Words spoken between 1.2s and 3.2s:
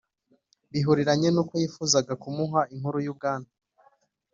n uko yifuzaga kumuha inkuru y